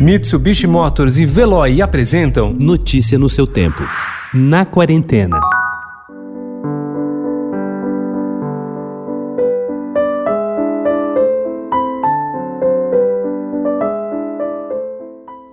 Mitsubishi 0.00 0.66
Motors 0.66 1.18
e 1.18 1.26
Veloy 1.26 1.82
apresentam 1.82 2.54
Notícia 2.54 3.18
no 3.18 3.28
seu 3.28 3.46
tempo. 3.46 3.82
Na 4.32 4.64
quarentena. 4.64 5.38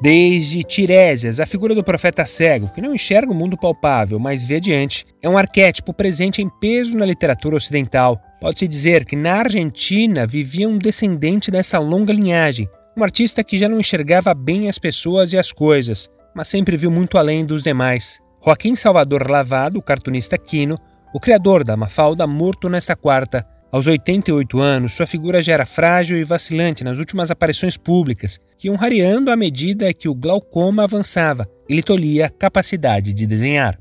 Desde 0.00 0.62
Tiresias, 0.62 1.40
a 1.40 1.46
figura 1.46 1.74
do 1.74 1.82
profeta 1.82 2.24
cego, 2.24 2.70
que 2.72 2.80
não 2.80 2.94
enxerga 2.94 3.32
o 3.32 3.34
mundo 3.34 3.56
palpável, 3.56 4.20
mas 4.20 4.44
vê 4.44 4.58
adiante, 4.58 5.04
é 5.20 5.28
um 5.28 5.36
arquétipo 5.36 5.92
presente 5.92 6.40
em 6.40 6.48
peso 6.48 6.96
na 6.96 7.04
literatura 7.04 7.56
ocidental. 7.56 8.16
Pode-se 8.40 8.68
dizer 8.68 9.04
que 9.04 9.16
na 9.16 9.40
Argentina 9.40 10.24
vivia 10.24 10.68
um 10.68 10.78
descendente 10.78 11.50
dessa 11.50 11.80
longa 11.80 12.12
linhagem, 12.12 12.68
um 12.96 13.04
artista 13.04 13.44
que 13.44 13.58
já 13.58 13.68
não 13.68 13.78
enxergava 13.78 14.32
bem 14.32 14.68
as 14.68 14.78
pessoas 14.78 15.32
e 15.32 15.38
as 15.38 15.52
coisas, 15.52 16.08
mas 16.34 16.48
sempre 16.48 16.76
viu 16.76 16.90
muito 16.90 17.18
além 17.18 17.44
dos 17.44 17.62
demais. 17.62 18.20
Joaquim 18.42 18.74
Salvador 18.74 19.30
Lavado, 19.30 19.82
cartunista 19.82 20.38
Quino, 20.38 20.76
o 21.12 21.20
criador 21.20 21.62
da 21.62 21.76
Mafalda, 21.76 22.26
morto 22.26 22.68
nesta 22.70 22.96
quarta. 22.96 23.46
Aos 23.70 23.86
88 23.86 24.58
anos, 24.58 24.94
sua 24.94 25.06
figura 25.06 25.42
já 25.42 25.52
era 25.52 25.66
frágil 25.66 26.16
e 26.16 26.24
vacilante 26.24 26.84
nas 26.84 26.98
últimas 26.98 27.30
aparições 27.30 27.76
públicas, 27.76 28.38
que 28.56 28.68
iam 28.68 28.76
rareando 28.76 29.30
à 29.30 29.36
medida 29.36 29.92
que 29.92 30.08
o 30.08 30.14
glaucoma 30.14 30.84
avançava 30.84 31.46
e 31.68 31.74
lhe 31.74 31.82
tolhia 31.82 32.26
a 32.26 32.30
capacidade 32.30 33.12
de 33.12 33.26
desenhar. 33.26 33.76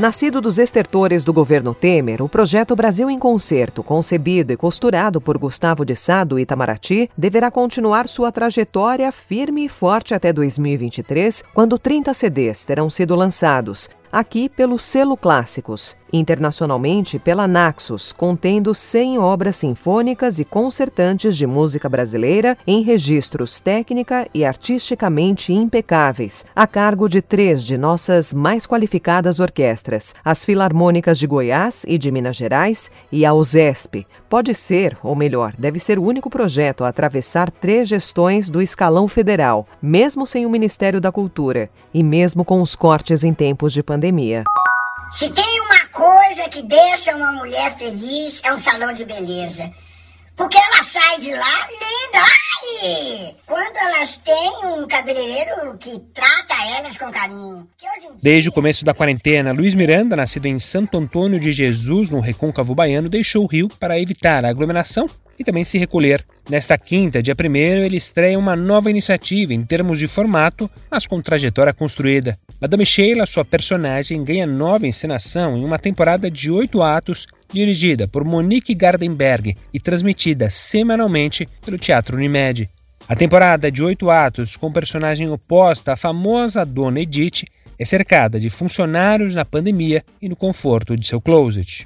Nascido 0.00 0.40
dos 0.40 0.58
estertores 0.58 1.24
do 1.24 1.30
governo 1.30 1.74
Temer, 1.74 2.22
o 2.22 2.28
projeto 2.28 2.74
Brasil 2.74 3.10
em 3.10 3.18
Concerto, 3.18 3.82
concebido 3.82 4.50
e 4.50 4.56
costurado 4.56 5.20
por 5.20 5.36
Gustavo 5.36 5.84
de 5.84 5.94
Sá 5.94 6.24
do 6.24 6.38
Itamaraty, 6.38 7.10
deverá 7.14 7.50
continuar 7.50 8.08
sua 8.08 8.32
trajetória 8.32 9.12
firme 9.12 9.66
e 9.66 9.68
forte 9.68 10.14
até 10.14 10.32
2023, 10.32 11.44
quando 11.52 11.78
30 11.78 12.14
CDs 12.14 12.64
terão 12.64 12.88
sido 12.88 13.14
lançados, 13.14 13.90
aqui 14.12 14.48
pelo 14.48 14.78
selo 14.78 15.16
Clássicos, 15.16 15.96
internacionalmente 16.12 17.18
pela 17.18 17.46
Naxos, 17.46 18.12
contendo 18.12 18.74
100 18.74 19.18
obras 19.18 19.56
sinfônicas 19.56 20.38
e 20.38 20.44
concertantes 20.44 21.36
de 21.36 21.46
música 21.46 21.88
brasileira 21.88 22.58
em 22.66 22.82
registros 22.82 23.60
técnica 23.60 24.26
e 24.34 24.44
artisticamente 24.44 25.52
impecáveis, 25.52 26.44
a 26.54 26.66
cargo 26.66 27.08
de 27.08 27.22
três 27.22 27.62
de 27.62 27.78
nossas 27.78 28.32
mais 28.32 28.66
qualificadas 28.66 29.38
orquestras, 29.38 30.14
as 30.24 30.44
Filarmônicas 30.44 31.18
de 31.18 31.26
Goiás 31.26 31.84
e 31.86 31.96
de 31.96 32.10
Minas 32.10 32.36
Gerais 32.36 32.90
e 33.12 33.24
a 33.24 33.32
USESP. 33.32 34.06
Pode 34.28 34.54
ser, 34.54 34.96
ou 35.02 35.14
melhor, 35.14 35.54
deve 35.58 35.78
ser 35.78 35.98
o 35.98 36.04
único 36.04 36.30
projeto 36.30 36.84
a 36.84 36.88
atravessar 36.88 37.50
três 37.50 37.88
gestões 37.88 38.48
do 38.48 38.60
escalão 38.60 39.06
federal, 39.06 39.66
mesmo 39.80 40.26
sem 40.26 40.46
o 40.46 40.50
Ministério 40.50 41.00
da 41.00 41.12
Cultura 41.12 41.70
e 41.92 42.02
mesmo 42.02 42.44
com 42.44 42.62
os 42.62 42.74
cortes 42.74 43.24
em 43.24 43.32
tempos 43.32 43.72
de 43.72 43.82
pandemia. 43.82 43.99
Se 45.12 45.28
tem 45.30 45.60
uma 45.60 45.86
coisa 45.88 46.48
que 46.48 46.62
deixa 46.62 47.14
uma 47.14 47.32
mulher 47.32 47.76
feliz, 47.76 48.40
é 48.44 48.52
um 48.52 48.60
salão 48.60 48.92
de 48.92 49.04
beleza. 49.04 49.70
Porque 50.36 50.56
ela 50.56 50.82
sai 50.84 51.18
de 51.18 51.32
lá 51.32 51.68
linda. 51.68 52.24
Ai! 52.82 53.36
Quando 53.44 53.76
elas 53.76 54.16
têm 54.18 54.66
um 54.66 54.86
cabeleireiro 54.86 55.76
que 55.78 55.98
trata 56.14 56.54
elas 56.78 56.96
com 56.96 57.10
carinho. 57.10 57.68
Dia... 57.78 57.90
Desde 58.22 58.48
o 58.48 58.52
começo 58.52 58.84
da 58.84 58.94
quarentena, 58.94 59.52
Luiz 59.52 59.74
Miranda, 59.74 60.16
nascido 60.16 60.46
em 60.46 60.58
Santo 60.58 60.96
Antônio 60.96 61.38
de 61.38 61.52
Jesus, 61.52 62.08
no 62.08 62.20
Recôncavo 62.20 62.74
Baiano, 62.74 63.08
deixou 63.08 63.44
o 63.44 63.46
Rio 63.46 63.68
para 63.78 63.98
evitar 63.98 64.44
a 64.44 64.48
aglomeração 64.48 65.08
e 65.40 65.44
também 65.44 65.64
se 65.64 65.78
recolher. 65.78 66.22
Nesta 66.50 66.76
quinta, 66.76 67.22
dia 67.22 67.34
1 67.34 67.56
ele 67.56 67.96
estreia 67.96 68.38
uma 68.38 68.54
nova 68.54 68.90
iniciativa 68.90 69.54
em 69.54 69.64
termos 69.64 69.98
de 69.98 70.06
formato, 70.06 70.70
mas 70.90 71.06
com 71.06 71.22
trajetória 71.22 71.72
construída. 71.72 72.38
Madame 72.60 72.84
Sheila, 72.84 73.24
sua 73.24 73.44
personagem, 73.44 74.22
ganha 74.22 74.46
nova 74.46 74.86
encenação 74.86 75.56
em 75.56 75.64
uma 75.64 75.78
temporada 75.78 76.30
de 76.30 76.50
oito 76.50 76.82
atos, 76.82 77.26
dirigida 77.50 78.06
por 78.06 78.22
Monique 78.22 78.74
Gardenberg 78.74 79.56
e 79.72 79.80
transmitida 79.80 80.50
semanalmente 80.50 81.48
pelo 81.64 81.78
Teatro 81.78 82.18
Unimed. 82.18 82.68
A 83.08 83.16
temporada 83.16 83.72
de 83.72 83.82
oito 83.82 84.10
atos, 84.10 84.56
com 84.56 84.70
personagem 84.70 85.30
oposta 85.30 85.94
à 85.94 85.96
famosa 85.96 86.66
Dona 86.66 87.00
Edith, 87.00 87.44
é 87.78 87.84
cercada 87.86 88.38
de 88.38 88.50
funcionários 88.50 89.34
na 89.34 89.44
pandemia 89.46 90.04
e 90.20 90.28
no 90.28 90.36
conforto 90.36 90.94
de 90.94 91.06
seu 91.06 91.18
closet. 91.18 91.82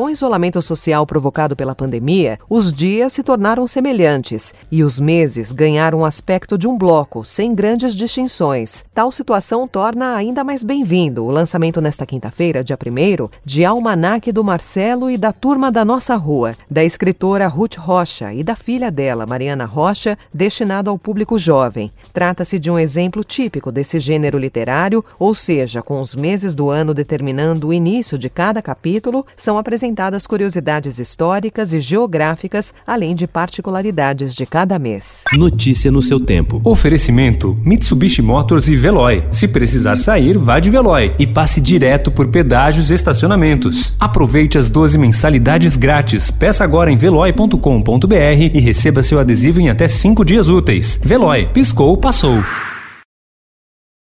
Com 0.00 0.06
o 0.06 0.10
isolamento 0.10 0.62
social 0.62 1.04
provocado 1.04 1.54
pela 1.54 1.74
pandemia, 1.74 2.38
os 2.48 2.72
dias 2.72 3.12
se 3.12 3.22
tornaram 3.22 3.66
semelhantes 3.66 4.54
e 4.72 4.82
os 4.82 4.98
meses 4.98 5.52
ganharam 5.52 5.98
o 5.98 6.04
aspecto 6.06 6.56
de 6.56 6.66
um 6.66 6.78
bloco, 6.78 7.22
sem 7.22 7.54
grandes 7.54 7.94
distinções. 7.94 8.82
Tal 8.94 9.12
situação 9.12 9.68
torna 9.68 10.14
ainda 10.14 10.42
mais 10.42 10.64
bem-vindo 10.64 11.22
o 11.22 11.30
lançamento 11.30 11.82
nesta 11.82 12.06
quinta-feira, 12.06 12.64
dia 12.64 12.78
1 12.82 13.28
de 13.44 13.62
Almanaque 13.62 14.32
do 14.32 14.42
Marcelo 14.42 15.10
e 15.10 15.18
da 15.18 15.34
Turma 15.34 15.70
da 15.70 15.84
Nossa 15.84 16.16
Rua, 16.16 16.56
da 16.70 16.82
escritora 16.82 17.46
Ruth 17.46 17.76
Rocha 17.76 18.32
e 18.32 18.42
da 18.42 18.56
filha 18.56 18.90
dela, 18.90 19.26
Mariana 19.26 19.66
Rocha, 19.66 20.16
destinado 20.32 20.88
ao 20.88 20.98
público 20.98 21.38
jovem. 21.38 21.92
Trata-se 22.10 22.58
de 22.58 22.70
um 22.70 22.78
exemplo 22.78 23.22
típico 23.22 23.70
desse 23.70 24.00
gênero 24.00 24.38
literário, 24.38 25.04
ou 25.18 25.34
seja, 25.34 25.82
com 25.82 26.00
os 26.00 26.14
meses 26.14 26.54
do 26.54 26.70
ano 26.70 26.94
determinando 26.94 27.68
o 27.68 27.74
início 27.74 28.16
de 28.16 28.30
cada 28.30 28.62
capítulo, 28.62 29.26
são 29.36 29.58
apresentados 29.58 29.89
apresentadas 29.90 30.26
curiosidades 30.26 30.98
históricas 30.98 31.72
e 31.72 31.80
geográficas, 31.80 32.72
além 32.86 33.14
de 33.14 33.26
particularidades 33.26 34.34
de 34.34 34.46
cada 34.46 34.78
mês. 34.78 35.24
Notícia 35.32 35.90
no 35.90 36.00
seu 36.00 36.20
tempo. 36.20 36.60
Oferecimento: 36.64 37.58
Mitsubishi 37.64 38.22
Motors 38.22 38.68
e 38.68 38.76
Veloy. 38.76 39.24
Se 39.30 39.48
precisar 39.48 39.96
sair, 39.96 40.38
vá 40.38 40.60
de 40.60 40.70
Veloy 40.70 41.14
e 41.18 41.26
passe 41.26 41.60
direto 41.60 42.10
por 42.10 42.28
pedágios 42.28 42.90
e 42.90 42.94
estacionamentos. 42.94 43.94
Aproveite 43.98 44.56
as 44.56 44.70
12 44.70 44.96
mensalidades 44.96 45.76
grátis. 45.76 46.30
Peça 46.30 46.62
agora 46.62 46.90
em 46.90 46.96
veloy.com.br 46.96 48.14
e 48.54 48.60
receba 48.60 49.02
seu 49.02 49.18
adesivo 49.18 49.60
em 49.60 49.68
até 49.68 49.88
5 49.88 50.24
dias 50.24 50.48
úteis. 50.48 51.00
Veloy, 51.02 51.48
piscou, 51.52 51.96
passou. 51.96 52.38